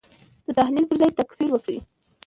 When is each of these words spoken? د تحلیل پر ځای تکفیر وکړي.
د 0.45 0.47
تحلیل 0.57 0.85
پر 0.89 0.95
ځای 1.01 1.11
تکفیر 1.19 1.49
وکړي. 1.51 1.77